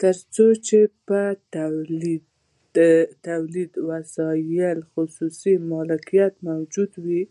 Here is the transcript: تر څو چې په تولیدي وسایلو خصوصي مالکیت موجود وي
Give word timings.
تر 0.00 0.14
څو 0.34 0.46
چې 0.66 0.78
په 1.06 1.20
تولیدي 3.30 3.80
وسایلو 3.90 4.88
خصوصي 4.92 5.54
مالکیت 5.70 6.34
موجود 6.48 6.90
وي 7.04 7.22